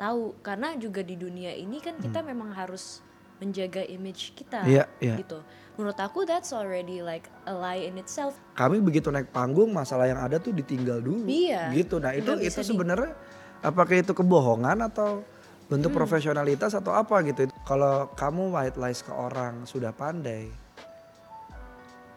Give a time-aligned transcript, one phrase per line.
[0.00, 3.04] tahu karena juga di dunia ini kan kita memang harus
[3.36, 4.72] menjaga image kita Hmm.
[4.72, 5.16] Iya, iya.
[5.16, 5.40] gitu.
[5.76, 8.36] Menurut aku that's already like a lie in itself.
[8.52, 11.24] Kami begitu naik panggung masalah yang ada tuh ditinggal dulu.
[11.24, 11.72] Iya.
[11.72, 11.96] Gitu.
[11.96, 13.12] Nah, itu Nggak itu di- sebenarnya
[13.60, 15.24] apakah itu kebohongan atau
[15.68, 16.00] bentuk Hmm.
[16.00, 17.48] profesionalitas atau apa gitu.
[17.62, 20.52] Kalau kamu white lies ke orang sudah pandai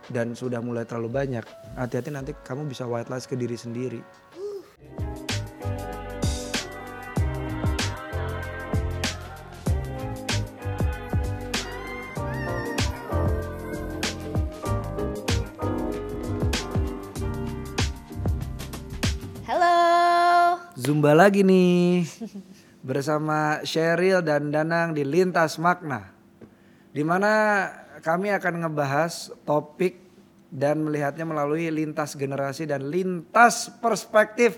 [0.06, 4.04] dan sudah mulai terlalu banyak, hati-hati nanti kamu bisa white lies ke diri sendiri.
[21.04, 22.08] Zumba lagi nih
[22.80, 26.16] bersama Sheryl dan Danang di Lintas Makna.
[26.96, 27.68] Di mana
[28.00, 30.00] kami akan ngebahas topik
[30.48, 34.56] dan melihatnya melalui lintas generasi dan lintas perspektif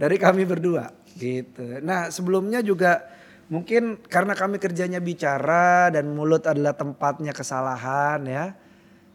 [0.00, 0.88] dari kami berdua
[1.20, 1.84] gitu.
[1.84, 3.04] Nah sebelumnya juga
[3.52, 8.56] mungkin karena kami kerjanya bicara dan mulut adalah tempatnya kesalahan ya.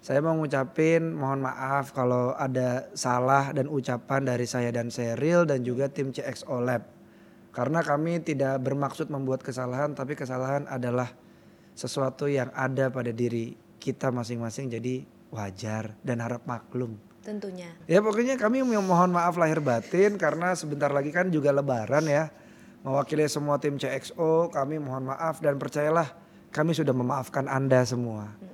[0.06, 5.66] Saya mau ngucapin mohon maaf kalau ada salah dan ucapan dari saya dan Seril dan
[5.66, 6.86] juga tim CXO Lab.
[7.50, 11.09] Karena kami tidak bermaksud membuat kesalahan tapi kesalahan adalah
[11.73, 15.02] sesuatu yang ada pada diri kita masing-masing jadi
[15.33, 17.02] wajar dan harap maklum.
[17.26, 17.73] Tentunya.
[17.89, 22.30] Ya pokoknya kami mohon maaf lahir batin karena sebentar lagi kan juga lebaran ya.
[22.86, 26.14] Mewakili semua tim CXO kami mohon maaf dan percayalah
[26.53, 28.44] kami sudah memaafkan Anda semua.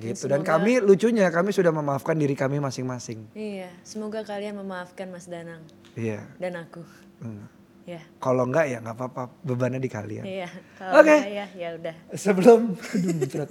[0.00, 3.28] Gitu dan semoga- kami lucunya kami sudah memaafkan diri kami masing-masing.
[3.32, 5.60] Iya, semoga kalian memaafkan Mas Danang
[5.92, 6.24] Iya.
[6.40, 6.80] dan aku.
[7.20, 7.44] Hmm.
[7.84, 8.00] Ya.
[8.16, 10.24] Kalau enggak ya nggak apa-apa bebannya di kalian.
[10.24, 11.10] Iya, Oke.
[11.10, 11.94] enggak ya ya udah.
[12.14, 13.50] Sebelum aduh berat.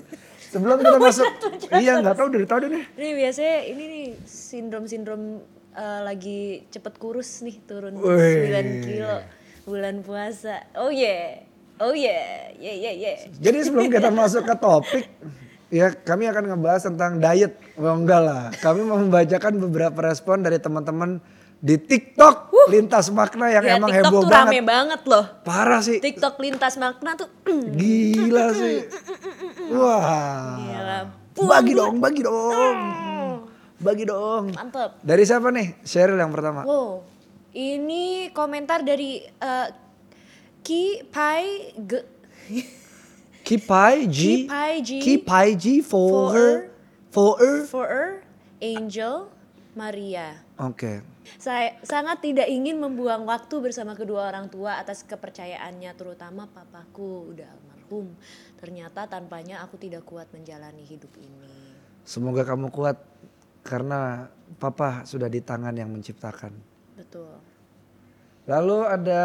[0.50, 1.26] Sebelum kita masuk
[1.84, 2.84] iya nggak tahu dari deh nih.
[2.98, 5.22] Ini biasanya ini nih sindrom-sindrom
[5.70, 8.50] eh, lagi cepet kurus nih turun Wih.
[8.50, 9.14] 9 kilo
[9.70, 10.66] bulan puasa.
[10.74, 11.46] Oh yeah.
[11.78, 12.50] Oh yeah.
[12.56, 13.16] Yeah yeah yeah.
[13.38, 15.06] Jadi sebelum kita masuk ke topik,
[15.70, 17.54] ya kami akan ngebahas tentang diet.
[17.76, 21.22] Oh enggak lah, kami mau membacakan beberapa respon dari teman-teman
[21.60, 24.48] di TikTok lintas makna yang Ya, emang TikTok heboh tuh banget.
[24.50, 25.26] rame banget loh.
[25.44, 27.28] Parah sih, TikTok lintas makna tuh
[27.76, 28.88] gila sih.
[29.70, 31.00] Wah, Gila.
[31.46, 32.78] bagi dong, bagi dong,
[33.78, 34.44] bagi dong.
[34.52, 35.00] mantep.
[35.00, 35.84] Dari siapa nih?
[35.84, 36.64] Sheryl yang pertama.
[36.64, 37.04] Wow.
[37.50, 39.68] Ini komentar dari eh,
[40.62, 42.00] Ki Pai Ge
[43.44, 46.54] Kipai G, Kipai G Kipai G for For her,
[47.10, 47.56] for her.
[47.66, 48.10] for her,
[48.62, 49.32] Angel
[49.74, 50.44] Maria.
[50.60, 51.02] Oke.
[51.38, 57.46] Saya sangat tidak ingin membuang waktu bersama kedua orang tua atas kepercayaannya, terutama papaku udah
[57.46, 58.10] almarhum.
[58.58, 61.78] Ternyata tanpanya aku tidak kuat menjalani hidup ini.
[62.02, 62.98] Semoga kamu kuat
[63.62, 64.26] karena
[64.58, 66.50] papa sudah di tangan yang menciptakan.
[66.98, 67.30] Betul.
[68.50, 69.24] Lalu ada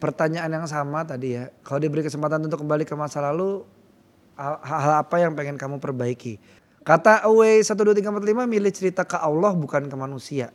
[0.00, 1.52] pertanyaan yang sama tadi ya.
[1.60, 3.62] Kalau diberi kesempatan untuk kembali ke masa lalu,
[4.34, 6.40] hal, hal apa yang pengen kamu perbaiki?
[6.80, 10.48] Kata Away 1, 2, 3, 4, 5 milih cerita ke Allah bukan ke manusia.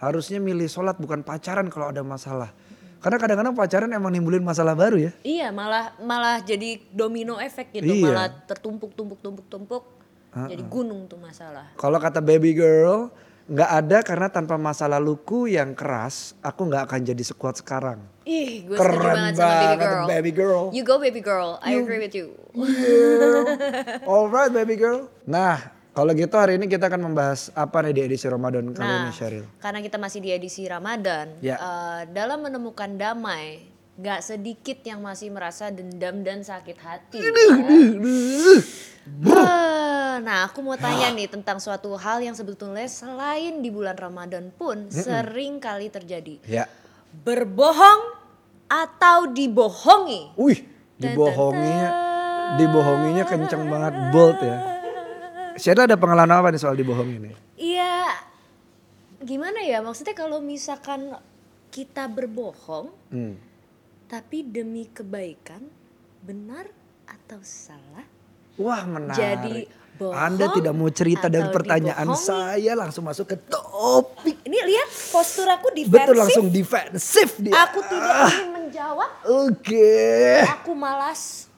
[0.00, 2.50] Harusnya milih sholat bukan pacaran kalau ada masalah.
[2.98, 5.12] Karena kadang-kadang pacaran emang nimbulin masalah baru ya.
[5.22, 8.10] Iya, malah malah jadi domino efek gitu, Iya.
[8.10, 9.84] malah tertumpuk tumpuk tumpuk tumpuk.
[10.34, 11.74] Jadi gunung tuh masalah.
[11.74, 13.10] Kalau kata baby girl,
[13.48, 17.96] nggak ada karena tanpa masa laluku yang keras, aku nggak akan jadi sekuat sekarang.
[18.22, 20.04] Ih, gue setuju Keren banget sama baby banget, girl.
[20.06, 20.64] baby girl.
[20.68, 22.36] You go baby girl, I agree with you.
[24.04, 25.08] Alright baby girl.
[25.24, 25.56] Nah
[25.90, 29.10] kalau gitu hari ini kita akan membahas apa nih di edisi Ramadan kali ini Nah,
[29.10, 29.46] Sheryl?
[29.58, 31.56] karena kita masih di edisi Ramadan, Ya.
[31.56, 33.66] eh, dalam menemukan damai,
[33.96, 37.18] gak sedikit yang masih merasa dendam dan sakit hati.
[37.18, 37.32] Eh,
[40.18, 44.90] nah, aku mau tanya nih tentang suatu hal yang sebetulnya selain di bulan Ramadan pun
[44.90, 46.38] sering kali terjadi.
[46.46, 46.66] Ya.
[47.24, 48.14] Berbohong
[48.68, 50.36] atau dibohongi.
[50.36, 50.60] Wih
[50.98, 51.90] dibohonginya,
[52.58, 54.58] dibohonginya kenceng banget bold ya.
[55.58, 57.34] Sheryl ada pengalaman apa nih soal dibohongin nih?
[57.58, 58.14] Iya,
[59.22, 59.82] gimana ya?
[59.82, 61.18] Maksudnya kalau misalkan
[61.74, 63.34] kita berbohong, Hmm.
[64.06, 65.66] tapi demi kebaikan,
[66.22, 66.70] benar
[67.06, 68.06] atau salah?
[68.58, 69.18] Wah menarik.
[69.18, 69.56] Jadi
[69.98, 72.26] bohong Anda tidak mau cerita dari pertanyaan dibohongi?
[72.30, 74.38] saya langsung masuk ke topik.
[74.46, 75.98] Ini lihat postur aku defensif.
[75.98, 77.54] Betul langsung defensif dia.
[77.66, 79.90] Aku tidak ingin menjawab, Oke.
[80.46, 81.50] aku malas.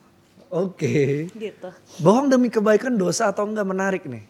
[0.51, 1.31] Oke.
[1.31, 1.69] Gitu.
[2.03, 4.27] Bohong demi kebaikan dosa atau enggak menarik nih.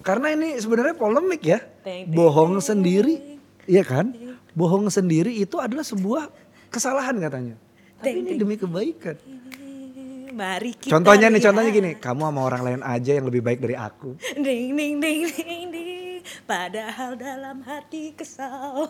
[0.00, 1.58] Karena ini sebenarnya polemik ya.
[1.82, 3.36] Teng, teng, Bohong sendiri,
[3.68, 4.14] iya kan?
[4.54, 6.30] Bohong sendiri itu adalah sebuah
[6.72, 7.58] kesalahan katanya.
[7.98, 9.18] Tapi ini demi kebaikan.
[10.38, 11.90] Mari kita Contohnya nih, contohnya gini.
[11.98, 14.14] Kamu sama orang lain aja yang lebih baik dari aku.
[14.38, 16.22] Ding ding ding ding ding.
[16.46, 18.86] Padahal dalam hati kesal.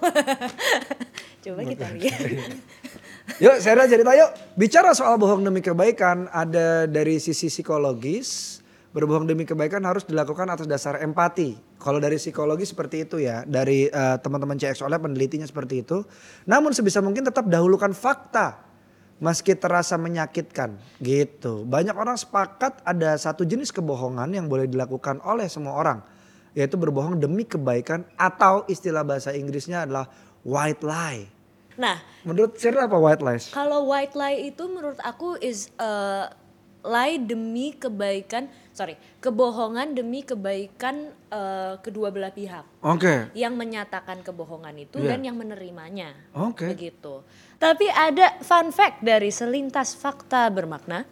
[1.44, 2.20] Coba kita lihat.
[3.40, 4.30] Yuk, saya cerita yuk.
[4.60, 8.60] Bicara soal bohong demi kebaikan, ada dari sisi psikologis,
[8.92, 11.56] berbohong demi kebaikan harus dilakukan atas dasar empati.
[11.80, 16.04] Kalau dari psikologi seperti itu ya, dari uh, teman-teman CX oleh penelitinya seperti itu.
[16.44, 18.67] Namun sebisa mungkin tetap dahulukan fakta
[19.18, 21.66] meski terasa menyakitkan gitu.
[21.66, 25.98] Banyak orang sepakat ada satu jenis kebohongan yang boleh dilakukan oleh semua orang,
[26.54, 30.06] yaitu berbohong demi kebaikan atau istilah bahasa Inggrisnya adalah
[30.46, 31.26] white lie.
[31.78, 33.54] Nah, menurut Cheryl apa white lies?
[33.54, 36.26] Kalau white lie itu menurut aku is uh,
[36.82, 42.62] lie demi kebaikan, sorry, kebohongan demi kebaikan uh, kedua belah pihak.
[42.86, 43.02] Oke.
[43.02, 43.19] Okay.
[43.34, 45.19] Yang menyatakan kebohongan itu yeah.
[45.19, 46.14] dan yang menerimanya.
[46.38, 46.62] Oke.
[46.62, 46.70] Okay.
[46.78, 47.26] Begitu.
[47.58, 51.02] Tapi ada fun fact dari selintas fakta bermakna.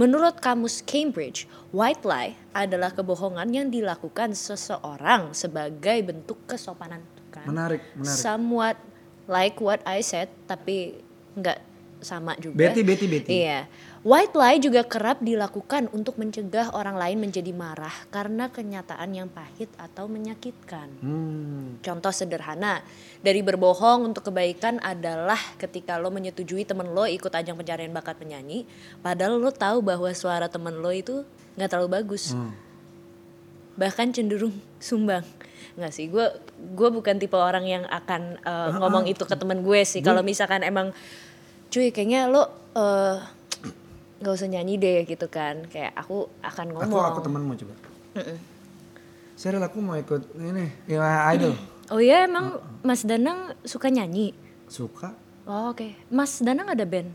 [0.00, 1.44] Menurut kamus Cambridge,
[1.76, 7.04] white lie adalah kebohongan yang dilakukan seseorang sebagai bentuk kesopanan.
[7.28, 7.44] Kan?
[7.44, 8.16] Menarik, menarik.
[8.16, 8.80] Somewhat
[9.28, 11.04] like what I said tapi
[11.36, 11.68] nggak
[12.00, 12.56] sama juga.
[12.56, 13.30] Betty, Betty, Betty.
[13.44, 13.68] Iya.
[14.00, 19.68] White lie juga kerap dilakukan untuk mencegah orang lain menjadi marah karena kenyataan yang pahit
[19.76, 20.88] atau menyakitkan.
[21.04, 21.76] Hmm.
[21.84, 22.80] Contoh sederhana
[23.20, 28.64] dari berbohong untuk kebaikan adalah ketika lo menyetujui temen lo ikut ajang pencarian bakat penyanyi,
[29.04, 31.20] padahal lo tahu bahwa suara temen lo itu
[31.60, 32.56] nggak terlalu bagus, hmm.
[33.76, 35.28] bahkan cenderung sumbang
[35.76, 36.24] nggak sih gue
[36.72, 40.64] gue bukan tipe orang yang akan uh, ngomong itu ke temen gue sih kalau misalkan
[40.66, 40.90] emang
[41.70, 43.22] cuy kayaknya lo uh,
[44.20, 47.74] nggak usah nyanyi deh gitu kan kayak aku akan ngomong aku aku temenmu coba
[48.16, 48.38] mm -mm.
[49.40, 51.00] Serial aku mau ikut ini ya
[51.32, 51.56] idol
[51.88, 52.84] oh iya emang uh -uh.
[52.84, 54.36] Mas Danang suka nyanyi
[54.68, 55.16] suka
[55.48, 55.90] oh oke okay.
[56.12, 57.08] Mas Danang ada band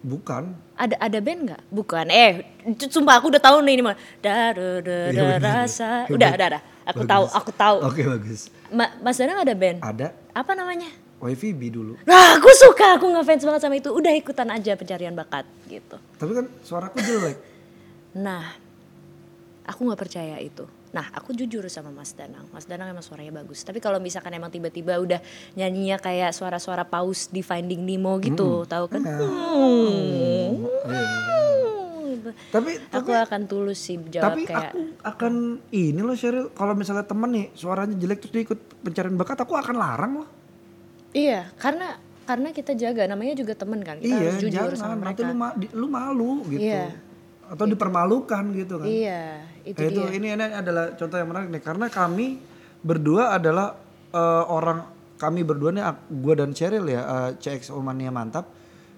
[0.00, 0.56] Bukan.
[0.80, 1.62] Ada ada band nggak?
[1.68, 2.08] Bukan.
[2.08, 2.40] Eh,
[2.88, 3.96] sumpah aku udah tahu nih ini mah.
[4.24, 6.08] Da da da, da rasa.
[6.08, 6.62] Udah, udah, udah.
[6.88, 7.76] Aku tahu, aku tahu.
[7.84, 8.48] Oke, okay, bagus.
[8.72, 9.84] Ma Mas Danang ada band?
[9.84, 10.16] Ada.
[10.32, 10.88] Apa namanya?
[11.20, 11.92] YVB dulu.
[12.08, 13.92] Nah, aku suka, aku ngefans banget sama itu.
[13.92, 16.00] Udah ikutan aja pencarian bakat gitu.
[16.16, 17.36] Tapi kan suaraku jelek.
[18.16, 18.56] nah,
[19.68, 20.64] aku nggak percaya itu.
[20.90, 22.50] Nah, aku jujur sama Mas Danang.
[22.50, 23.62] Mas Danang emang suaranya bagus.
[23.62, 25.22] Tapi kalau misalkan emang tiba-tiba udah
[25.54, 28.66] nyanyinya kayak suara-suara paus di Finding Nemo gitu, hmm.
[28.66, 29.00] tahu kan?
[29.04, 29.18] Ya.
[29.22, 30.66] Hmm.
[30.66, 31.30] Hmm.
[32.50, 34.74] Tapi, aku akan tulus sih jawab tapi kayak.
[34.74, 35.34] aku akan
[35.70, 39.54] ini loh Sheryl, kalau misalnya temen nih suaranya jelek terus dia ikut pencarian bakat, aku
[39.54, 40.28] akan larang loh.
[41.10, 44.94] Iya, karena karena kita jaga namanya juga temen kan kita iya, harus jujur jangan, sama
[45.02, 45.08] mereka.
[45.10, 46.70] Nanti lu, ma lu malu gitu.
[46.70, 46.94] Iya.
[47.50, 48.86] Atau dipermalukan gitu kan.
[48.86, 52.26] Iya itu, nah, itu ini, ini adalah contoh yang menarik nih karena kami
[52.80, 53.76] berdua adalah
[54.14, 54.88] uh, orang
[55.20, 58.48] kami berdua nih gue dan Cheryl ya uh, eh, CX Omania mantap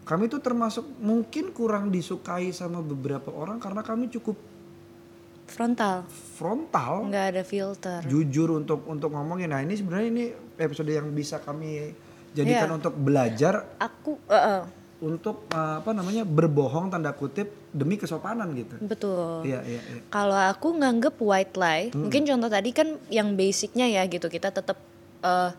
[0.06, 4.38] kami tuh termasuk mungkin kurang disukai sama beberapa orang karena kami cukup
[5.52, 10.24] frontal frontal nggak ada filter jujur untuk untuk ngomongin nah ini sebenarnya ini
[10.56, 11.92] episode yang bisa kami
[12.32, 12.78] jadikan yeah.
[12.80, 14.62] untuk belajar aku uh, uh
[15.02, 18.78] untuk uh, apa namanya berbohong tanda kutip demi kesopanan gitu.
[18.78, 19.42] Betul.
[19.42, 19.80] Iya iya.
[19.82, 20.00] iya.
[20.06, 22.06] Kalau aku nganggep white lie, hmm.
[22.06, 24.78] mungkin contoh tadi kan yang basicnya ya gitu kita tetap
[25.26, 25.50] uh,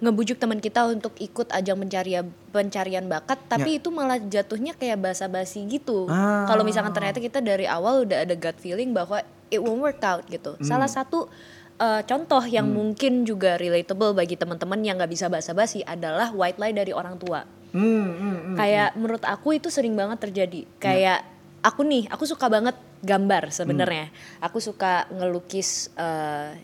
[0.00, 3.84] ngebujuk teman kita untuk ikut ajang pencarian pencarian bakat, tapi ya.
[3.84, 6.08] itu malah jatuhnya kayak basa-basi gitu.
[6.08, 6.48] Ah.
[6.48, 9.20] Kalau misalkan ternyata kita dari awal udah ada gut feeling bahwa
[9.52, 10.56] it won't work out gitu.
[10.56, 10.64] Hmm.
[10.64, 11.28] Salah satu
[11.76, 12.76] uh, contoh yang hmm.
[12.76, 17.60] mungkin juga relatable bagi teman-teman yang nggak bisa basa-basi adalah white lie dari orang tua
[17.70, 18.98] Hmm, hmm, hmm, kayak hmm.
[18.98, 20.66] menurut aku itu sering banget terjadi.
[20.82, 21.68] Kayak hmm.
[21.70, 24.10] aku nih, aku suka banget gambar sebenarnya.
[24.10, 24.46] Hmm.
[24.50, 26.54] Aku suka ngelukis uh,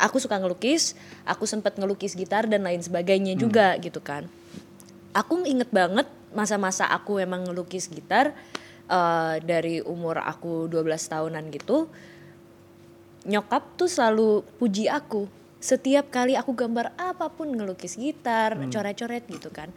[0.00, 0.96] aku suka ngelukis,
[1.28, 3.40] aku sempat ngelukis gitar dan lain sebagainya hmm.
[3.40, 4.26] juga gitu kan.
[5.14, 8.34] Aku inget banget masa-masa aku emang ngelukis gitar
[8.90, 11.86] uh, dari umur aku 12 tahunan gitu.
[13.24, 15.30] Nyokap tuh selalu puji aku
[15.64, 18.68] setiap kali aku gambar apa pun ngelukis gitar, hmm.
[18.68, 19.72] coret-coret gitu kan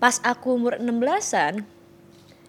[0.00, 1.60] pas aku umur 16-an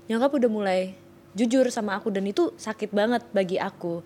[0.08, 0.96] nyokap udah mulai
[1.36, 4.00] jujur sama aku dan itu sakit banget bagi aku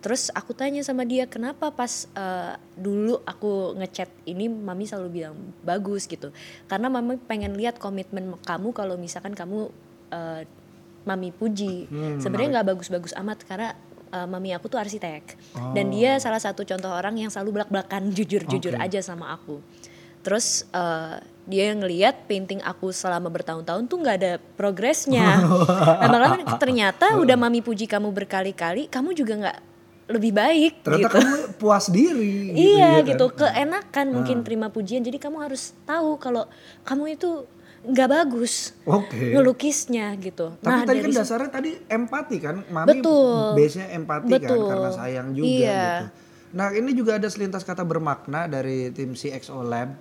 [0.00, 5.36] terus aku tanya sama dia kenapa pas uh, dulu aku ngechat ini mami selalu bilang
[5.60, 6.32] bagus gitu.
[6.66, 9.68] Karena mami pengen lihat komitmen kamu kalau misalkan kamu
[10.08, 10.40] uh,
[11.04, 11.88] mami puji.
[11.88, 13.76] Hmm, sebenarnya nggak bagus-bagus amat karena
[14.12, 15.36] uh, mami aku tuh arsitek.
[15.52, 15.76] Oh.
[15.76, 18.84] dan dia salah satu contoh orang yang selalu belak-belakan jujur-jujur okay.
[18.88, 19.60] aja sama aku.
[20.20, 21.16] Terus uh,
[21.48, 25.40] dia ngeliat painting aku selama bertahun-tahun tuh nggak ada progresnya.
[26.04, 29.58] Lama-lama ternyata udah mami puji kamu berkali-kali kamu juga nggak
[30.10, 31.16] lebih baik ternyata gitu.
[31.22, 33.54] kamu puas diri gitu, iya ya, gitu kan?
[33.54, 34.14] keenakan nah.
[34.20, 36.50] mungkin terima pujian jadi kamu harus tahu kalau
[36.82, 37.46] kamu itu
[37.80, 39.32] nggak bagus okay.
[39.32, 40.52] ngelukisnya gitu.
[40.60, 44.68] Tapi nah, tadi kan dasarnya tadi empati kan, mami betul, base-nya empati kan, betul.
[44.68, 45.80] kan karena sayang juga iya.
[45.80, 46.06] gitu.
[46.60, 49.96] Nah ini juga ada selintas kata bermakna dari tim CXO Lab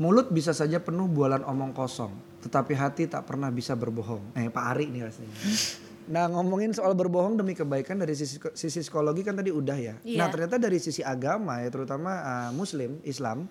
[0.00, 2.10] Mulut bisa saja penuh bualan omong kosong,
[2.42, 4.34] tetapi hati tak pernah bisa berbohong.
[4.34, 5.36] Eh Pak Ari nih rasanya.
[6.10, 9.94] Nah ngomongin soal berbohong demi kebaikan dari sisi, sisi psikologi kan tadi udah ya.
[10.02, 10.18] Iya.
[10.18, 13.46] Nah ternyata dari sisi agama ya terutama uh, Muslim, Islam.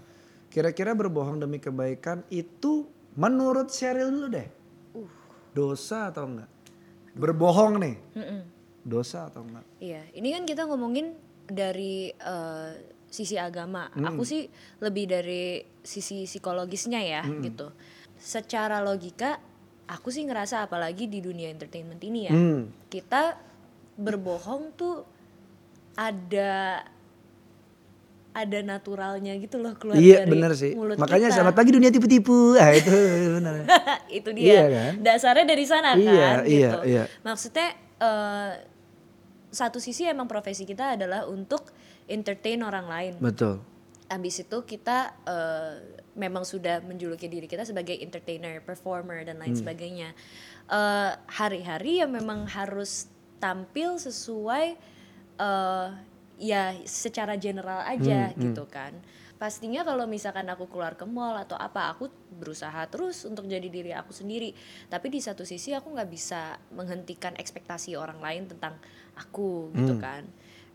[0.51, 2.83] Kira-kira berbohong demi kebaikan itu
[3.15, 4.47] menurut Sheryl dulu deh.
[5.55, 6.49] Dosa atau enggak?
[7.15, 7.95] Berbohong nih.
[8.19, 8.41] Mm-mm.
[8.83, 9.63] Dosa atau enggak?
[9.79, 11.15] Iya, ini kan kita ngomongin
[11.47, 12.71] dari eh,
[13.07, 13.91] sisi agama.
[13.91, 14.47] Aku sih
[14.79, 17.71] lebih dari sisi psikologisnya ya gitu.
[18.15, 19.39] Secara logika,
[19.91, 22.71] aku sih ngerasa apalagi di dunia entertainment ini ya, Hmm.
[22.87, 23.35] kita
[23.93, 25.03] berbohong tuh
[25.93, 26.79] ada
[28.31, 30.71] ada naturalnya gitu loh keluar Iya dari bener sih.
[30.71, 31.35] mulut Makanya kita.
[31.35, 32.55] selamat pagi dunia tipu-tipu.
[32.55, 32.87] Ah itu
[33.35, 33.53] benar.
[34.17, 34.47] itu dia.
[34.47, 34.91] Iya kan?
[35.03, 36.79] Dasarnya dari sana Iya, kan iya, gitu.
[36.87, 37.03] iya.
[37.21, 37.67] Maksudnya
[37.99, 38.51] eh,
[39.51, 41.75] satu sisi emang profesi kita adalah untuk
[42.07, 43.13] entertain orang lain.
[43.19, 43.59] Betul.
[44.11, 45.75] Habis itu kita eh,
[46.19, 49.47] memang sudah menjuluki diri kita sebagai entertainer, performer dan Hmm.
[49.47, 50.09] lain sebagainya.
[50.67, 53.07] Eh, hari-hari yang memang harus
[53.39, 54.75] tampil sesuai
[55.39, 55.87] eh,
[56.41, 58.91] ya secara general aja Hmm, gitu kan.
[59.41, 63.89] Pastinya kalau misalkan aku keluar ke mall atau apa, aku berusaha terus untuk jadi diri
[63.89, 64.53] aku sendiri.
[64.85, 68.77] Tapi di satu sisi aku nggak bisa menghentikan ekspektasi orang lain tentang
[69.17, 70.03] aku gitu Hmm.
[70.03, 70.23] kan.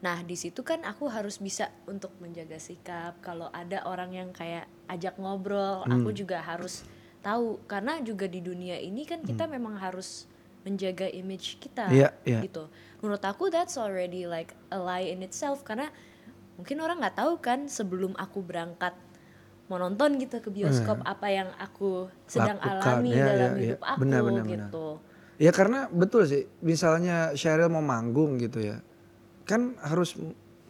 [0.06, 3.18] Nah di situ kan aku harus bisa untuk menjaga sikap.
[3.26, 6.18] Kalau ada orang yang kayak ajak ngobrol, aku Hmm.
[6.22, 6.86] juga harus
[7.26, 10.30] tahu karena juga di dunia ini kan kita memang harus
[10.62, 12.38] menjaga image kita Iya, iya.
[12.46, 12.70] gitu.
[13.02, 15.90] Menurut aku that's already like a lie in itself karena
[16.54, 18.94] mungkin orang nggak tahu kan sebelum aku berangkat
[19.66, 23.62] mau nonton gitu ke bioskop apa yang aku sedang Lakukan, alami ya, dalam ya, ya.
[23.75, 24.70] hidup aku Benar, benar, benar.
[24.70, 24.86] gitu.
[25.42, 26.46] Ya karena betul sih.
[26.62, 28.78] Misalnya Sheryl mau manggung gitu ya.
[29.46, 30.18] Kan harus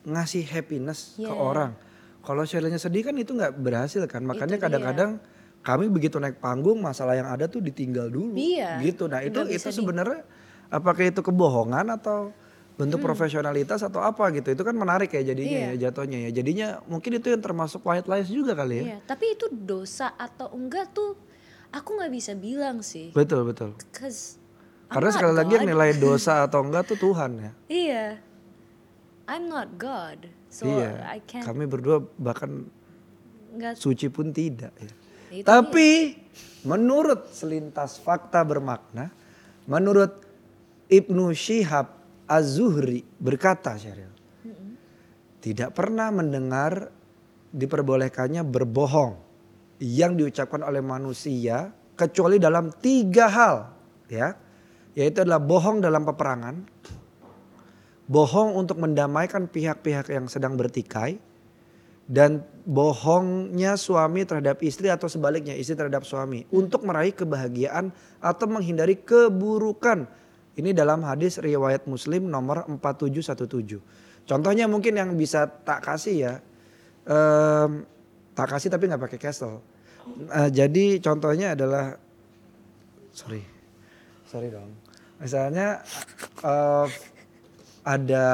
[0.05, 1.33] ngasih happiness ke Iya.
[1.33, 1.73] orang.
[2.21, 4.21] Kalau Sherylnya sedih kan itu nggak berhasil kan.
[4.21, 5.19] Makanya kadang-kadang
[5.61, 8.35] kami begitu naik panggung masalah yang ada tuh ditinggal dulu.
[8.35, 9.07] Iya, Gitu.
[9.07, 10.23] Nah itu itu sebenarnya
[10.69, 12.31] apakah itu kebohongan atau
[12.77, 13.09] bentuk Hmm.
[13.09, 14.53] profesionalitas atau apa gitu.
[14.53, 15.71] Itu kan menarik ya jadinya Iya.
[15.73, 16.31] ya jatuhnya ya.
[16.33, 18.85] Jadinya mungkin itu yang termasuk white lies juga kali ya.
[18.85, 21.17] Iya, tapi itu dosa atau enggak tuh
[21.69, 23.11] aku nggak bisa bilang sih.
[23.11, 23.73] Betul betul.
[24.87, 25.73] Karena sekali lagi yang God.
[25.73, 27.51] nilai dosa atau enggak tuh Tuhan ya.
[27.67, 28.05] Iya.
[29.27, 30.31] I'm not God.
[30.51, 31.03] So iya.
[31.07, 32.71] I can't Kami berdua bahkan
[33.57, 34.91] nggak suci pun tidak ya.
[35.27, 36.15] Itu Tapi
[36.63, 39.11] menurut selintas fakta bermakna,
[39.67, 40.23] menurut
[40.87, 41.91] Ibnu Syihab
[42.31, 44.11] Az-Zuhri berkata Syaril,
[45.43, 46.95] tidak pernah mendengar
[47.51, 49.19] diperbolehkannya berbohong
[49.83, 53.57] yang diucapkan oleh manusia kecuali dalam tiga hal
[54.11, 54.35] ya
[54.97, 56.65] yaitu adalah bohong dalam peperangan
[58.07, 61.19] bohong untuk mendamaikan pihak-pihak yang sedang bertikai
[62.07, 67.91] dan bohongnya suami terhadap istri atau sebaliknya istri terhadap suami untuk meraih kebahagiaan
[68.23, 70.07] atau menghindari keburukan.
[70.57, 74.25] Ini dalam hadis riwayat Muslim nomor 4717.
[74.25, 76.35] Contohnya mungkin yang bisa tak kasih ya.
[77.07, 77.87] em,
[78.35, 79.63] tak kasih tapi nggak pakai castle.
[80.31, 81.99] Eh, jadi contohnya adalah
[83.11, 83.43] sorry.
[84.31, 84.71] Sorry dong.
[85.19, 85.83] Misalnya
[86.43, 86.87] eh,
[87.87, 88.27] ada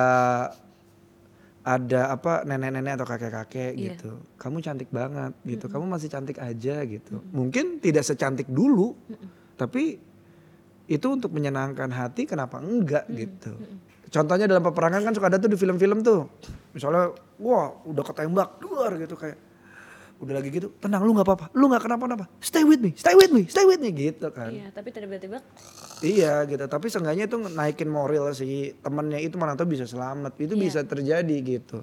[1.62, 3.94] ada apa nenek-nenek atau kakek-kakek Iya.
[3.94, 4.18] gitu.
[4.34, 5.70] Kamu cantik banget gitu.
[5.70, 7.22] Kamu masih cantik aja gitu.
[7.30, 8.98] Mungkin tidak secantik dulu,
[9.54, 10.00] tapi
[10.90, 13.54] itu untuk menyenangkan hati kenapa enggak gitu.
[14.10, 16.26] Contohnya dalam peperangan kan suka ada tuh di film-film tuh.
[16.74, 19.38] Misalnya wah udah ketembak luar gitu kayak
[20.22, 21.46] udah lagi gitu tenang lu nggak apa-apa.
[21.52, 22.30] Lu nggak kenapa-napa.
[22.38, 24.54] Stay with me stay with me stay with me gitu kan.
[24.54, 25.42] Iya, tapi tiba-tiba.
[25.98, 30.54] Iya gitu, tapi seenggaknya itu naikin moral si temennya itu mana tahu bisa selamat, itu
[30.54, 30.62] Iya.
[30.62, 31.82] bisa terjadi gitu.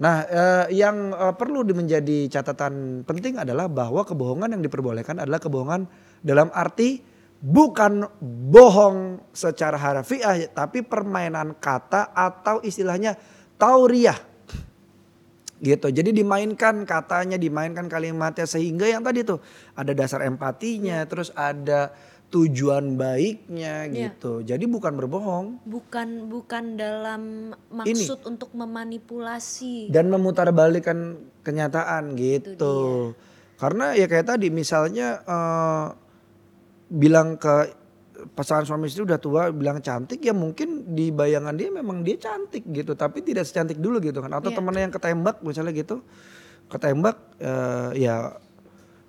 [0.00, 5.36] Nah eh, yang eh, perlu di- menjadi catatan penting adalah bahwa kebohongan yang diperbolehkan adalah
[5.36, 5.84] kebohongan
[6.24, 7.04] dalam arti
[7.40, 8.04] bukan
[8.48, 13.16] bohong secara harfiah, tapi permainan kata atau istilahnya
[13.56, 14.16] tauriah
[15.60, 15.92] gitu.
[15.92, 19.38] Jadi dimainkan katanya, dimainkan kalimatnya sehingga yang tadi tuh
[19.76, 21.92] ada dasar empatinya, terus ada
[22.30, 24.14] tujuan baiknya Iya.
[24.14, 24.40] gitu.
[24.46, 29.90] Jadi bukan berbohong bukan bukan dalam maksud untuk memanipulasi.
[29.90, 33.12] dan memutarbalikkan kenyataan gitu.
[33.58, 35.86] Karena ya kayak tadi misalnya eh,
[36.90, 37.79] bilang ke
[38.28, 42.64] pasangan suami istri udah tua bilang cantik ya mungkin di bayangan dia memang dia cantik
[42.68, 44.56] gitu tapi tidak secantik dulu gitu kan atau Iya.
[44.56, 46.02] temennya yang ketembak misalnya gitu
[46.66, 48.16] ketembak eh, ya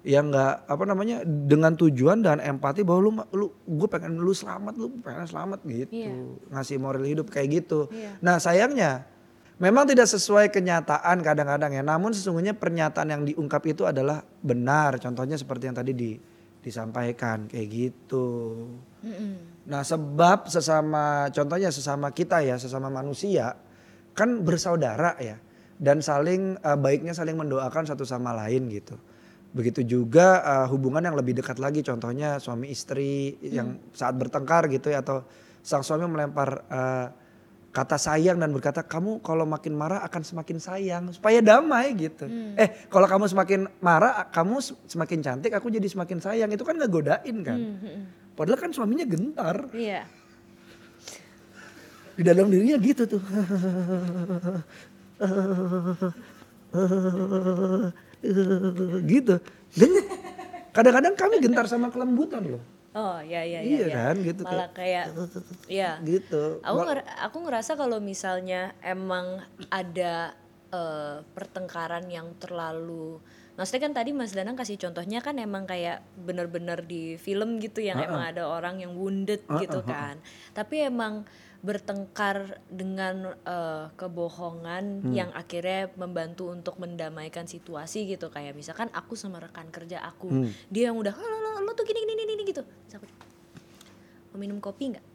[0.01, 4.73] yang nggak apa namanya dengan tujuan dan empati bahwa lu lu gue pengen lu selamat
[4.73, 6.13] lu pengen selamat gitu Iya.
[6.49, 8.17] ngasih moral hidup kayak gitu Iya.
[8.17, 9.05] nah sayangnya
[9.61, 15.37] memang tidak sesuai kenyataan kadang-kadang ya namun sesungguhnya pernyataan yang diungkap itu adalah benar contohnya
[15.37, 16.11] seperti yang tadi di
[16.61, 18.29] disampaikan kayak gitu.
[19.65, 23.57] Nah sebab sesama contohnya sesama kita ya sesama manusia
[24.13, 25.41] kan bersaudara ya
[25.81, 28.93] dan saling eh, baiknya saling mendoakan satu sama lain gitu.
[29.51, 34.93] Begitu juga eh, hubungan yang lebih dekat lagi contohnya suami istri yang saat bertengkar gitu
[34.93, 35.25] ya atau
[35.65, 37.07] sang suami melempar eh,
[37.71, 42.27] kata sayang dan berkata kamu kalau makin marah akan semakin sayang supaya damai gitu.
[42.59, 44.59] Eh kalau kamu semakin marah kamu
[44.91, 47.59] semakin cantik aku jadi semakin sayang itu kan ngegodain kan.
[48.35, 50.03] Padahal kan suaminya gentar Iya.
[52.11, 53.23] di dalam dirinya gitu tuh.
[59.07, 59.35] gitu.
[59.71, 59.89] Dan
[60.75, 62.63] kadang-kadang kami gentar sama kelembutan loh.
[62.91, 63.67] Oh ya ya ya.
[63.67, 63.95] Iya ya.
[63.95, 65.05] kan, gitu, Malah kayak
[65.79, 66.00] ya.
[66.03, 66.60] Gitu.
[66.60, 69.39] Aku nger- aku ngerasa kalau misalnya emang
[69.71, 70.36] ada
[70.75, 73.24] eh, pertengkaran yang terlalu
[73.60, 78.00] Maksudnya kan tadi Mas Danang kasih contohnya kan emang kayak bener-bener di film gitu yang
[78.00, 80.15] emang ada orang yang wounded gitu kan.
[80.55, 81.27] Tapi emang
[81.61, 88.33] bertengkar dengan eh, kebohongan yang akhirnya membantu untuk mendamaikan situasi gitu.
[88.33, 90.33] Kayak misalkan aku sama rekan kerja aku
[90.67, 92.65] dia yang udah "Ah, lo, lo, lo tuh gini gini gini gitu.
[92.65, 93.05] Terus aku,
[94.33, 95.05] mau minum kopi nggak?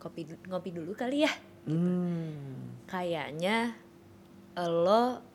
[0.00, 1.32] Kopi ngopi dulu kali ya
[1.64, 2.76] Hmm.
[2.84, 3.72] kayaknya
[4.52, 5.33] eh, lo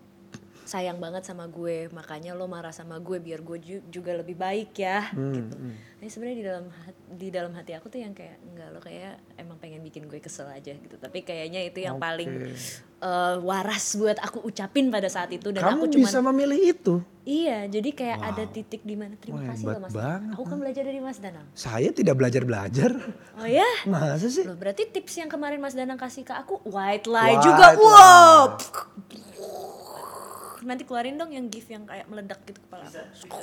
[0.70, 4.72] sayang banget sama gue makanya lo marah sama gue biar gue ju- juga lebih baik
[4.76, 5.56] ya Hmm, gitu
[5.98, 6.66] ini sebenarnya di dalam
[7.10, 10.46] di dalam hati aku tuh yang kayak enggak lo kayak emang pengen bikin gue kesel
[10.48, 12.54] aja gitu tapi kayaknya itu yang paling
[13.00, 16.96] eh, waras buat aku ucapin pada saat itu dan Kamu aku cuman bisa memilih itu.
[17.26, 20.58] iya jadi kayak ada titik di mana terima Wah, kasih loh mas banget, aku kan
[20.58, 22.92] belajar dari mas Danang Saya tidak belajar-belajar.
[23.36, 24.44] oh ya Masa sih?
[24.44, 27.66] Loh, berarti tips yang kemarin Mas Danang kasih ke aku white lie White juga.
[27.68, 27.78] lie.
[27.80, 28.44] Wow.
[30.60, 33.38] Nanti keluarin dong yang gift yang kayak meledak gitu kepala aku.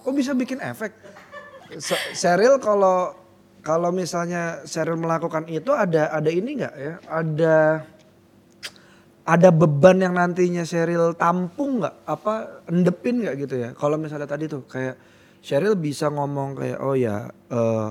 [0.00, 0.94] Kok bisa bikin efek?
[1.78, 3.14] Se- Cheryl kalau
[3.60, 6.94] kalau misalnya Cheryl melakukan itu ada ada ini nggak ya?
[7.04, 7.56] Ada
[9.26, 11.94] ada beban yang nantinya Cheryl tampung nggak?
[12.06, 13.68] Apa endepin nggak gitu ya?
[13.74, 14.96] Kalau misalnya tadi tuh kayak
[15.42, 17.90] Cheryl bisa ngomong kayak oh ya eh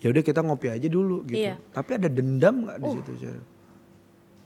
[0.00, 1.44] ya udah kita ngopi aja dulu gitu.
[1.48, 1.60] Iya.
[1.72, 3.44] Tapi ada dendam nggak di situ Cheryl?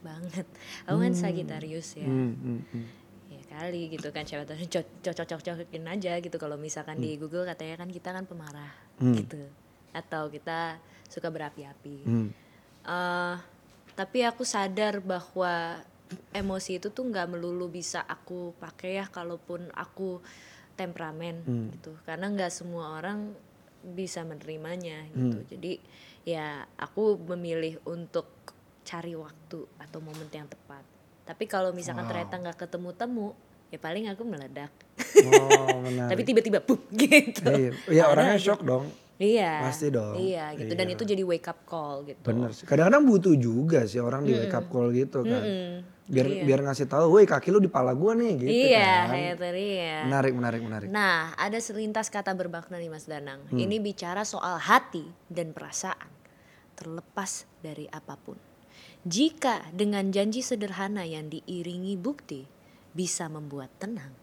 [0.04, 0.46] Banget.
[0.84, 2.04] Aku kan Sagittarius ya.
[2.04, 2.86] Hmm, hmm, hmm.
[3.54, 4.26] Ya kali gitu kan.
[4.26, 4.66] Siapa tahu
[4.98, 6.36] cocok-cocokin aja gitu.
[6.42, 9.38] Kalau misalkan di Google katanya kan kita kan pemarah gitu.
[9.94, 11.96] Atau kita suka berapi-api.
[12.02, 12.28] Hmm.
[12.82, 13.34] Eh,
[13.94, 15.78] tapi aku sadar bahwa
[16.34, 20.18] emosi itu tuh nggak melulu bisa aku pakai ya kalaupun aku
[20.74, 21.94] temperamen gitu.
[22.02, 23.30] Karena nggak semua orang
[23.94, 25.38] bisa menerimanya gitu.
[25.54, 25.78] Jadi
[26.26, 28.26] ya aku memilih untuk
[28.84, 30.93] cari waktu atau momen yang tepat
[31.24, 33.28] tapi kalau misalkan ternyata nggak ketemu temu
[33.68, 34.70] ya paling aku meledak
[35.24, 38.86] Oh tapi tiba-tiba pup gitu Iya, ya orangnya shock dong.
[39.14, 40.14] iya Pasti dong.
[40.16, 40.94] iya gitu dan Iya.
[40.94, 42.66] itu jadi wake up call gitu Bener sih.
[42.66, 45.42] Kadang-kadang butuh juga sih orang di wake up call gitu kan.
[46.04, 49.16] Biar biar ngasih tahu, "Woi, kaki lu di pala gua nih." gitu iya kan.
[49.16, 50.88] itu dia Menarik, menarik, menarik.
[50.92, 53.40] Nah, ada selintas kata bermakna nih Mas Danang.
[53.48, 53.56] Hmm.
[53.56, 56.10] Ini bicara soal hati dan perasaan,
[56.74, 58.36] terlepas dari apa pun.
[59.04, 62.48] Jika dengan janji sederhana yang diiringi bukti
[62.96, 64.16] bisa membuat tenang,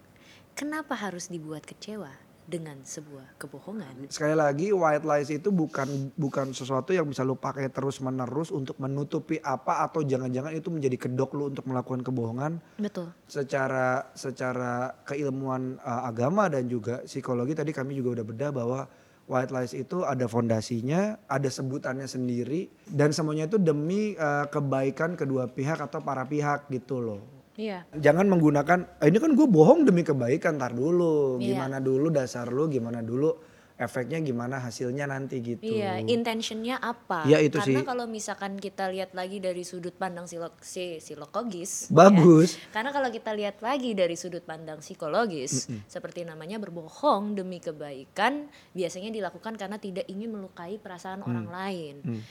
[0.57, 2.09] kenapa harus dibuat kecewa
[2.49, 4.09] dengan sebuah kebohongan?
[4.09, 9.37] Sekali lagi white lies itu bukan bukan sesuatu yang bisa lu pakai terus-menerus untuk menutupi
[9.45, 13.13] apa atau jangan-jangan itu menjadi kedok lu untuk melakukan kebohongan Betul.
[13.29, 18.89] secara secara keilmuan uh, agama dan juga psikologi tadi kami juga udah bedah bahwa
[19.31, 25.47] white lies itu ada fondasinya, ada sebutannya sendiri dan semuanya itu demi uh, kebaikan kedua
[25.47, 27.21] pihak atau para pihak gitu loh.
[27.55, 27.87] Iya.
[27.95, 31.55] Jangan menggunakan "Ah, ini kan gue bohong demi kebaikan tar dulu, Iya.
[31.55, 33.50] gimana dulu dasar lu, gimana dulu
[33.81, 35.65] efeknya gimana hasilnya nanti gitu.
[35.65, 37.25] Iya, intentionnya apa?
[37.25, 37.87] Iya, itu Karena sih.
[37.89, 42.61] kalau misalkan kita lihat lagi dari sudut pandang silo, si, silokogis, Bagus.
[42.61, 42.77] ya.
[42.77, 48.45] Karena kalau kita lihat lagi dari sudut pandang psikologis, seperti namanya berbohong demi kebaikan,
[48.77, 52.21] biasanya dilakukan karena tidak ingin melukai perasaan orang lain.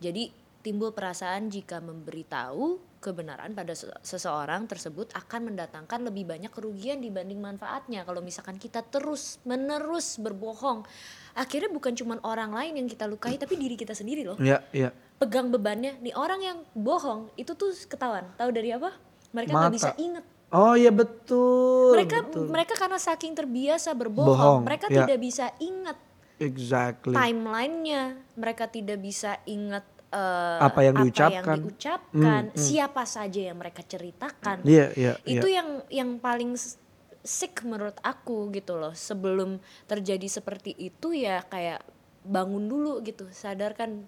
[0.00, 7.00] Jadi timbul perasaan jika memberitahu kebenaran pada se- seseorang tersebut akan mendatangkan lebih banyak kerugian
[7.00, 8.04] dibanding manfaatnya.
[8.04, 10.84] Kalau misalkan kita terus menerus berbohong,
[11.32, 14.36] akhirnya bukan cuma orang lain yang kita lukai, tapi diri kita sendiri loh.
[14.36, 14.92] Iya, iya.
[15.16, 18.28] Pegang bebannya, nih orang yang bohong itu tuh ketahuan.
[18.36, 18.92] Tahu dari apa?
[19.32, 20.24] Mereka nggak bisa inget.
[20.50, 21.94] Oh iya betul.
[21.94, 22.46] Mereka betul.
[22.50, 25.06] mereka karena saking terbiasa berbohong, Bohong, mereka ya.
[25.06, 25.94] tidak bisa ingat
[26.42, 27.14] Exactly.
[27.14, 28.18] timelinenya.
[28.34, 31.56] Mereka tidak bisa ingat eh, Apa yang diucapkan.
[31.58, 34.62] diucapkan, siapa saja yang mereka ceritakan.
[34.66, 35.62] Iya, iya, itu iya.
[35.62, 36.54] yang yang paling
[37.20, 41.84] sick menurut aku gitu loh sebelum terjadi seperti itu ya kayak
[42.24, 44.04] bangun dulu gitu sadarkan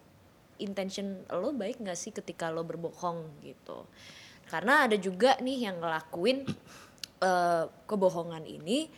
[0.61, 3.85] intention lo baik nggak sih ketika lo berbohong gitu
[4.49, 6.45] karena ada juga nih yang ngelakuin
[7.25, 8.89] uh, kebohongan ini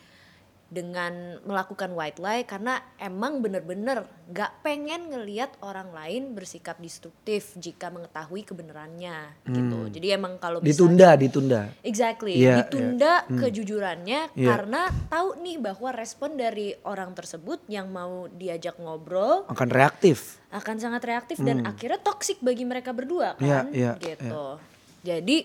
[0.75, 4.03] dengan melakukan white lie karena emang bener-bener
[4.35, 9.55] gak pengen ngelihat orang lain bersikap destruktif jika mengetahui kebenarannya gitu.
[9.55, 9.55] hmm.
[9.55, 9.79] gitu.
[9.95, 11.71] Jadi emang kalau ditunda, ditunda.
[11.87, 13.31] Exactly, yeah, ditunda yeah.
[13.31, 13.39] Hmm.
[13.39, 14.49] kejujurannya yeah.
[14.51, 20.83] karena tahu nih bahwa respon dari orang tersebut yang mau diajak ngobrol akan reaktif, akan
[20.83, 21.47] sangat reaktif hmm.
[21.47, 24.47] dan akhirnya toksik bagi mereka berdua iya, kan, yeah, yeah, gitu.
[24.59, 24.73] Yeah.
[25.05, 25.39] Jadi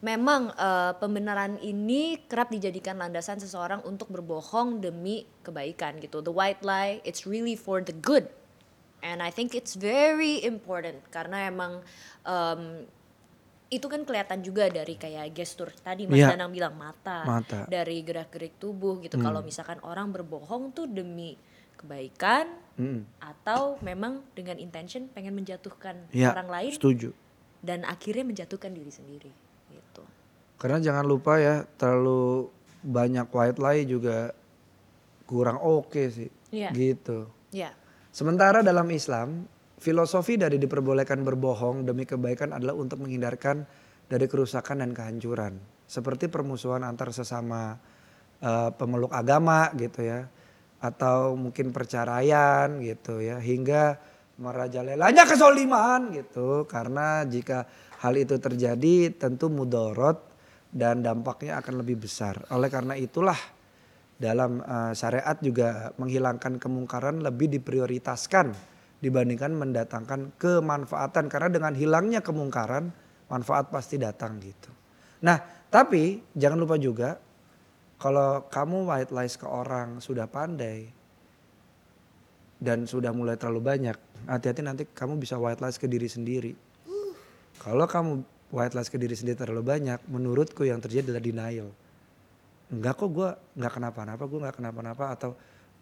[0.00, 6.24] memang uh, pembenaran ini kerap dijadikan landasan seseorang untuk berbohong demi kebaikan gitu.
[6.24, 8.32] The white lie, it's really for the good.
[9.00, 11.80] And I think it's very important karena emang
[12.24, 12.84] um,
[13.70, 16.34] itu kan kelihatan juga dari kayak gestur tadi Mas yeah.
[16.34, 17.64] Danang bilang mata, mata.
[17.70, 19.16] dari gerak-gerik tubuh gitu.
[19.16, 19.30] Hmm.
[19.30, 21.38] Kalau misalkan orang berbohong tuh demi
[21.80, 23.24] kebaikan hmm.
[23.24, 26.72] atau memang dengan intention pengen menjatuhkan yeah, orang lain.
[26.76, 27.08] Setuju.
[27.60, 29.32] Dan akhirnya menjatuhkan diri sendiri.
[30.60, 32.52] Karena jangan lupa ya terlalu
[32.84, 34.36] banyak white lie juga
[35.24, 36.30] kurang oke okay sih.
[36.52, 36.76] Yeah.
[36.76, 37.24] Gitu.
[37.48, 37.72] Yeah.
[38.12, 39.48] Sementara dalam Islam,
[39.80, 43.64] filosofi dari diperbolehkan berbohong demi kebaikan adalah untuk menghindarkan
[44.04, 45.56] dari kerusakan dan kehancuran.
[45.88, 47.80] Seperti permusuhan antar sesama
[48.44, 50.28] uh, pemeluk agama gitu ya.
[50.76, 53.40] Atau mungkin perceraian gitu ya.
[53.40, 53.96] Hingga
[54.36, 56.68] merajalelanya kesoliman gitu.
[56.68, 57.64] Karena jika
[58.04, 60.29] hal itu terjadi tentu mudorot
[60.70, 62.38] dan dampaknya akan lebih besar.
[62.54, 63.36] Oleh karena itulah
[64.20, 68.52] dalam uh, syariat juga menghilangkan kemungkaran lebih diprioritaskan
[69.00, 72.92] dibandingkan mendatangkan kemanfaatan karena dengan hilangnya kemungkaran
[73.32, 74.68] manfaat pasti datang gitu.
[75.24, 75.40] Nah,
[75.72, 77.16] tapi jangan lupa juga
[77.96, 80.88] kalau kamu white lies ke orang sudah pandai
[82.60, 83.96] dan sudah mulai terlalu banyak,
[84.28, 86.52] hati-hati nanti kamu bisa white lies ke diri sendiri.
[87.60, 91.68] Kalau kamu white lies ke diri sendiri terlalu banyak, menurutku yang terjadi adalah denial.
[92.70, 95.30] Enggak kok gue nggak kenapa-napa, gue nggak kenapa-napa atau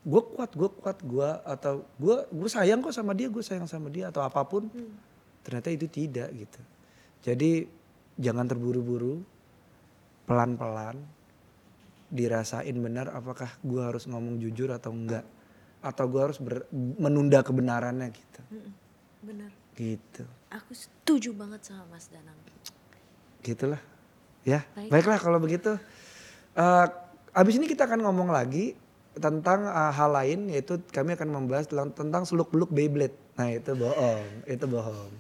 [0.05, 3.93] gue kuat, gue kuat, gue atau gue gue sayang kok sama dia, gue sayang sama
[3.93, 4.69] dia atau apa pun.
[4.69, 4.95] Hmm.
[5.45, 6.61] Ternyata itu tidak gitu.
[7.25, 7.67] Jadi
[8.21, 9.21] jangan terburu-buru,
[10.29, 10.97] pelan-pelan,
[12.09, 15.25] dirasain benar apakah gue harus ngomong jujur atau enggak,
[15.81, 18.41] atau gue harus ber, menunda kebenarannya gitu.
[18.49, 18.71] Hmm,
[19.25, 19.51] benar.
[19.77, 20.25] Gitu.
[20.49, 22.37] Aku setuju banget sama Mas Danang
[23.43, 23.81] gitulah
[24.43, 24.91] ya Baik.
[24.91, 25.79] baiklah kalau begitu
[26.59, 26.87] uh,
[27.35, 28.75] abis ini kita akan ngomong lagi
[29.19, 33.75] tentang uh, hal lain yaitu kami akan membahas tentang, tentang seluk beluk Beyblade nah itu
[33.75, 35.13] bohong itu bohong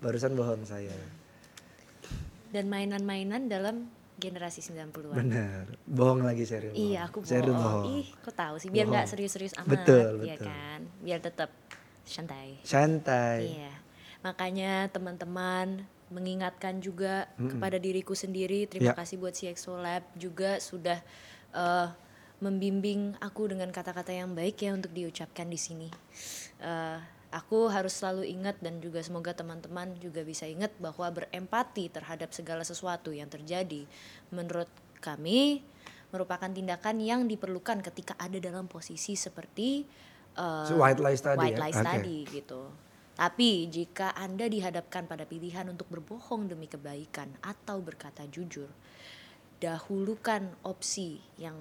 [0.00, 0.92] barusan bohong saya
[2.50, 3.86] dan mainan-mainan dalam
[4.20, 5.16] generasi 90-an.
[5.16, 6.76] Bener, bohong lagi serius.
[6.76, 7.30] Iya, aku bohong.
[7.30, 7.84] Serius bohong.
[7.88, 10.80] Ih, kok tahu sih biar nggak serius-serius amat, betul, ya kan?
[11.00, 11.48] Biar tetap
[12.04, 12.60] santai.
[12.60, 13.38] Santai.
[13.48, 13.72] Iya.
[14.20, 17.56] Makanya teman-teman mengingatkan juga hmm.
[17.56, 18.66] kepada diriku sendiri.
[18.66, 18.98] Terima ya.
[18.98, 20.98] kasih buat CXO Lab juga sudah
[21.54, 21.88] uh,
[22.40, 25.88] membimbing aku dengan kata-kata yang baik ya untuk diucapkan di sini.
[26.58, 26.98] Uh,
[27.30, 32.66] aku harus selalu ingat dan juga semoga teman-teman juga bisa ingat bahwa berempati terhadap segala
[32.66, 33.86] sesuatu yang terjadi
[34.34, 35.62] menurut kami
[36.10, 39.86] merupakan tindakan yang diperlukan ketika ada dalam posisi seperti
[40.34, 41.62] uh, white lies tadi white ya?
[41.62, 41.86] lies okay.
[41.86, 42.62] tadi gitu
[43.20, 48.72] tapi jika Anda dihadapkan pada pilihan untuk berbohong demi kebaikan atau berkata jujur,
[49.60, 51.52] dahulukan opsi yang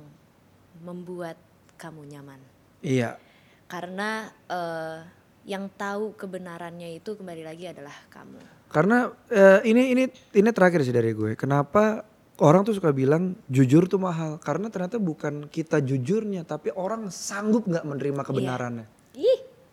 [0.80, 1.36] membuat
[1.76, 2.40] kamu nyaman.
[2.80, 3.20] Iya.
[3.68, 5.04] Karena uh,
[5.44, 8.40] yang tahu kebenarannya itu kembali lagi adalah kamu.
[8.72, 11.36] Karena uh, ini ini ini terakhir sih dari gue.
[11.36, 12.08] Kenapa
[12.40, 14.40] orang tuh suka bilang jujur tuh mahal?
[14.40, 18.88] Karena ternyata bukan kita jujurnya, tapi orang sanggup nggak menerima kebenarannya.
[18.88, 18.99] Iya.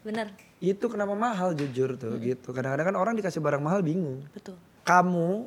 [0.07, 0.31] Ih, benar
[0.63, 2.23] itu kenapa mahal jujur tuh hmm.
[2.25, 2.49] gitu.
[2.57, 4.25] Kadang-kadang kan orang dikasih barang mahal bingung.
[4.33, 4.57] Betul.
[4.89, 5.45] Kamu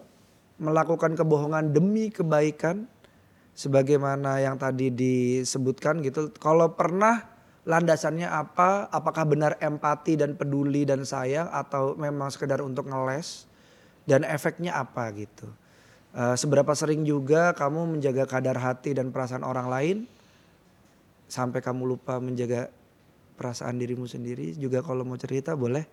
[0.59, 2.85] melakukan kebohongan demi kebaikan
[3.57, 6.29] sebagaimana yang tadi disebutkan gitu.
[6.37, 7.25] Kalau pernah
[7.65, 8.91] landasannya apa?
[8.93, 13.49] Apakah benar empati dan peduli dan sayang atau memang sekedar untuk ngeles?
[14.05, 15.49] Dan efeknya apa gitu.
[16.09, 19.97] Uh, seberapa sering juga kamu menjaga kadar hati dan perasaan orang lain
[21.29, 22.73] sampai kamu lupa menjaga
[23.39, 24.51] perasaan dirimu sendiri.
[24.59, 25.87] Juga kalau mau cerita boleh.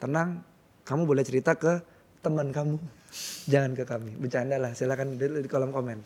[0.00, 0.40] Tenang
[0.88, 1.84] kamu boleh cerita ke
[2.24, 2.80] teman kamu.
[3.52, 4.16] Jangan ke kami.
[4.16, 6.00] Bercanda lah silakan di, di kolom komen.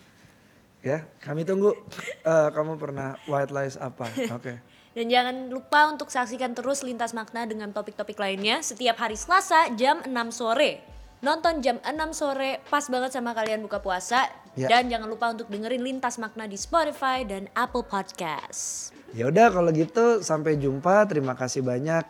[0.82, 1.78] Ya kami tunggu.
[2.26, 4.10] Uh, kamu pernah white lies apa?
[4.34, 4.42] Oke.
[4.42, 4.56] Okay.
[4.92, 10.04] dan jangan lupa untuk saksikan terus lintas makna dengan topik-topik lainnya setiap hari Selasa jam
[10.04, 10.84] 6 sore.
[11.24, 14.28] Nonton jam 6 sore pas banget sama kalian buka puasa.
[14.52, 14.68] Ya.
[14.68, 18.92] dan jangan lupa untuk dengerin Lintas Makna di Spotify dan Apple Podcast.
[19.12, 21.04] Ya udah kalau gitu sampai jumpa.
[21.04, 22.04] Terima kasih banyak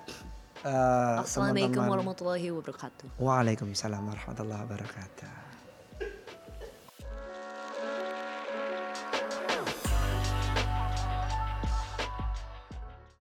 [0.62, 3.18] eh, Assalamualaikum warahmatullahi wabarakatuh.
[3.18, 5.41] Waalaikumsalam warahmatullahi wabarakatuh.